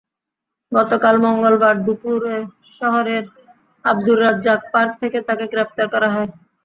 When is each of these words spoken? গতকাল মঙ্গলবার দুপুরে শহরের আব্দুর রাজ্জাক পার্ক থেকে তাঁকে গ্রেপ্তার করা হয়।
গতকাল 0.71 1.15
মঙ্গলবার 1.25 1.75
দুপুরে 1.85 2.37
শহরের 2.77 3.23
আব্দুর 3.85 4.17
রাজ্জাক 4.21 4.61
পার্ক 4.73 4.91
থেকে 5.01 5.17
তাঁকে 5.27 5.45
গ্রেপ্তার 5.53 5.87
করা 5.93 6.09
হয়। 6.15 6.29